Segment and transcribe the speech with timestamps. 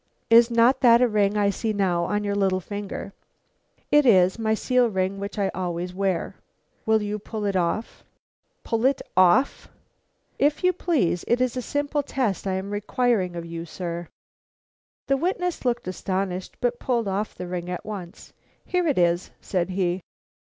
[0.31, 3.13] "Is not that a ring I see now on your little finger?"
[3.91, 6.37] "It is; my seal ring which I always wear."
[6.87, 8.03] "Will you pull it off?"
[8.63, 9.69] "Pull it off!"
[10.39, 14.07] "If you please; it is a simple test I am requiring of you, sir."
[15.05, 18.33] The witness looked astonished, but pulled off the ring at once.
[18.65, 20.01] "Here it is," said he.